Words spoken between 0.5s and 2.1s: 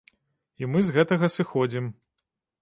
І мы з гэтага сыходзім.